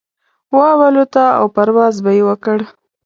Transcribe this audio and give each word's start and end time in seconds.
وابه 0.57 0.87
لوته 0.95 1.25
او 1.39 1.45
پرواز 1.55 1.95
به 2.03 2.11
يې 2.17 2.23
وکړ. 2.29 2.57